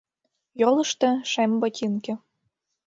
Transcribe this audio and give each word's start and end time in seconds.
Йолышто— 0.61 1.09
шем 1.31 1.51
ботинке. 1.61 2.13